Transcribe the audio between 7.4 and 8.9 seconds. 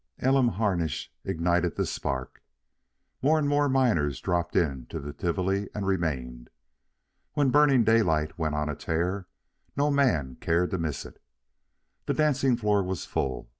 Burning Daylight went on the